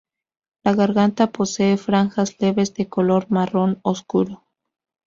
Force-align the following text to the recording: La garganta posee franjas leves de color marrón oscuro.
La 0.63 0.73
garganta 0.73 1.31
posee 1.31 1.77
franjas 1.77 2.39
leves 2.41 2.73
de 2.73 2.89
color 2.89 3.27
marrón 3.29 3.77
oscuro. 3.83 4.47